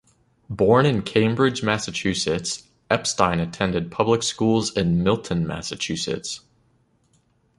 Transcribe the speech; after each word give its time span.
Born 0.49 0.87
in 0.87 1.03
Cambridge, 1.03 1.61
Massachusetts, 1.61 2.67
Epstein 2.89 3.39
attended 3.39 3.91
public 3.91 4.23
schools 4.23 4.75
in 4.75 5.03
Milton, 5.03 5.45
Massachusetts. 5.45 6.41